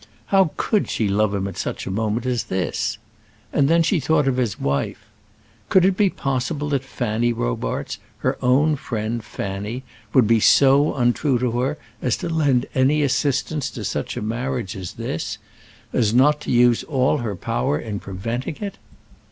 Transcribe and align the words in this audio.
How 0.33 0.49
could 0.57 0.89
she 0.89 1.07
love 1.07 1.31
him 1.35 1.47
at 1.47 1.59
such 1.59 1.85
a 1.85 1.91
moment 1.91 2.25
as 2.25 2.45
this? 2.45 2.97
And 3.53 3.67
then 3.67 3.83
she 3.83 3.99
thought 3.99 4.27
of 4.27 4.37
his 4.37 4.59
wife. 4.59 5.05
Could 5.69 5.85
it 5.85 5.95
be 5.95 6.09
possible 6.09 6.69
that 6.69 6.83
Fanny 6.83 7.31
Robarts, 7.31 7.99
her 8.25 8.35
own 8.43 8.77
friend 8.77 9.23
Fanny, 9.23 9.83
would 10.11 10.25
be 10.25 10.39
so 10.39 10.95
untrue 10.95 11.37
to 11.37 11.51
her 11.59 11.77
as 12.01 12.17
to 12.17 12.29
lend 12.29 12.65
any 12.73 13.03
assistance 13.03 13.69
to 13.69 13.85
such 13.85 14.17
a 14.17 14.23
marriage 14.23 14.75
as 14.75 14.93
this; 14.93 15.37
as 15.93 16.15
not 16.15 16.41
to 16.41 16.51
use 16.51 16.83
all 16.85 17.19
her 17.19 17.35
power 17.35 17.77
in 17.77 17.99
preventing 17.99 18.55
it? 18.59 18.79